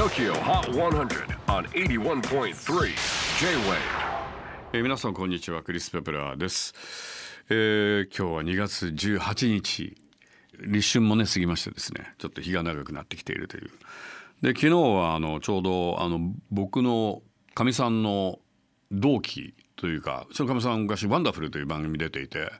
[0.00, 2.54] TOKYO HOT 100 on 81.3
[3.38, 3.76] J-WAVE.
[4.72, 6.72] えー皆さんこんにちはクリス・ペプラーです、
[7.50, 9.94] えー今日は2月18日
[10.66, 13.68] 立春もね過ぎましてですねちょっと日が長くなってきているという。
[14.40, 17.20] で昨日はあのちょうどあの僕の
[17.54, 18.38] かみさんの
[18.90, 22.50] 同期というかそのかみさん昔「ワンダフル」という番組出ていて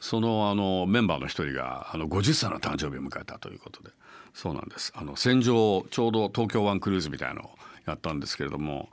[0.00, 3.90] そのあのメンバーの一人があの50歳の誕生日を迎えたということで
[4.34, 7.50] そうなんですあの戦場ちょうど東京湾クルーズみたいなのを
[7.86, 8.88] やったんですけれども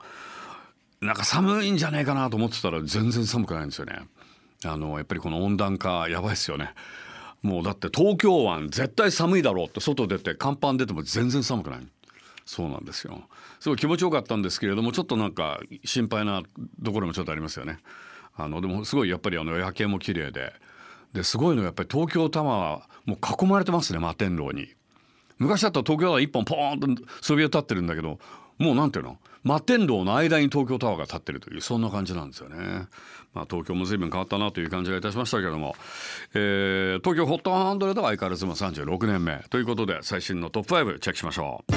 [1.00, 3.98] なんか寒いんじゃないかなと思ってたら全然寒くないんですよね。
[4.64, 6.70] あのやっぱりこの温暖化やばいですよね。
[7.42, 11.80] もうだって東京湾絶対寒いだろうって外出て甲板出ても全然寒くない。
[12.46, 13.22] そうなんですよ。
[13.60, 16.42] すごい気持ちよかったんですけれどもちょっとなんか心配な
[16.82, 17.80] ところもちょっとありますよね。
[18.34, 20.54] あのでもすごいやっぱりあの夜景も綺麗で
[21.14, 24.68] ですごいのはやっぱり東京タワーはもう囲まれてますね摩天楼に。
[25.38, 28.18] 昔だったら東京タワー一本ポーンとそびえ立ってるんだけど
[28.58, 29.16] もうなんていうの？
[29.42, 32.86] 摩天楼の間に東京タワーが立ってるというそんな感じなんですよね。
[33.34, 35.74] まあ、東京も随分変わったなという感じがいたしましたけども、
[36.34, 41.72] えー東京ホット100は相変わらずも36年目ということで最新のトップ5チェックしましょう。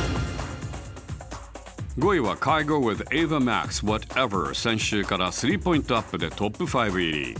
[1.99, 7.35] 5位は介護 with Ava Max Whatever 先週から3ポイントアップでトップ5入り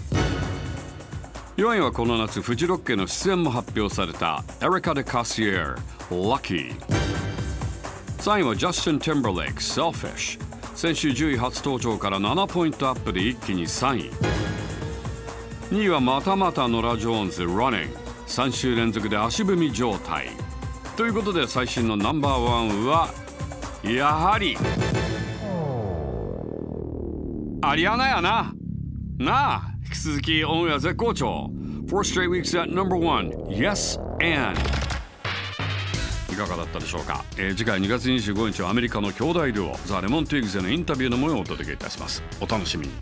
[1.58, 5.76] 4位はこの夏フジロックへの出演も発表されたエリカ・デ・カシエル
[6.12, 6.76] Lucky.
[8.20, 10.40] 3位はジャスティン・ティンバーレイク Selfish.
[10.76, 14.12] 先週10位初登場から7ポイントアップで一気に3位。
[15.72, 17.90] 2位はまたまたノラ・ジョーンズ Running.
[18.28, 20.30] 3週連続で足踏み状態。
[20.96, 23.10] ということで最新のナンバーワンは
[23.84, 24.56] やはり
[27.64, 28.57] アリアナやな。
[29.18, 31.50] なあ引き続きオンエア絶好調。
[31.88, 33.32] 4 straight weeks at number one.
[33.50, 34.60] Yes and.
[36.32, 42.22] いかがだったでしょうか、えー次回2月25日はアメリカの兄弟デュオザ・レモン・ティーグズへのインタビューの模様をお届けいたします。
[42.40, 42.94] お楽しみに。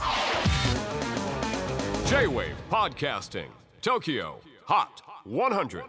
[2.05, 3.47] J-WAVE PODCASTING
[3.81, 4.35] TOKYO
[4.67, 4.87] HOT
[5.27, 5.83] 100